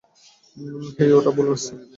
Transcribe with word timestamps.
হেই, 0.97 1.11
ওটা 1.17 1.31
ভুল 1.35 1.45
রাস্তা! 1.49 1.73